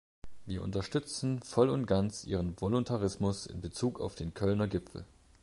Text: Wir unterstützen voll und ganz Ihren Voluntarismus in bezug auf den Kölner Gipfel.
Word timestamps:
Wir 0.47 0.63
unterstützen 0.63 1.43
voll 1.43 1.69
und 1.69 1.85
ganz 1.85 2.23
Ihren 2.23 2.59
Voluntarismus 2.59 3.45
in 3.45 3.61
bezug 3.61 3.99
auf 3.99 4.15
den 4.15 4.33
Kölner 4.33 4.67
Gipfel. 4.67 5.05